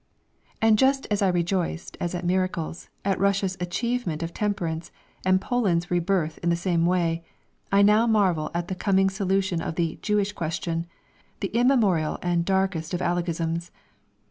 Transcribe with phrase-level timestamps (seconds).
[0.63, 4.89] And just as I rejoiced as at miracles, at Russia's achievement of temperance,
[5.23, 7.23] and Poland's rebirth in the same way,
[7.71, 10.87] I now marvel at the coming solution of the "Jewish question,"
[11.41, 13.69] the immemorial and darkest of alogisms.